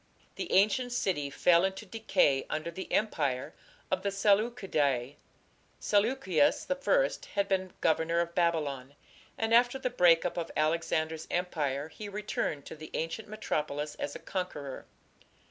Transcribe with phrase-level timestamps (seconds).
[0.33, 3.53] The ancient city fell into decay under the empire
[3.91, 5.15] of the Seleucidae.
[5.79, 8.95] Seleucus I had been governor of Babylon,
[9.37, 14.15] and after the break up of Alexander's empire he returned to the ancient metropolis as
[14.15, 14.87] a conqueror.